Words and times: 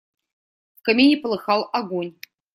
В 0.77 0.81
камине 0.81 1.17
полыхал 1.17 1.69
огонь. 1.71 2.15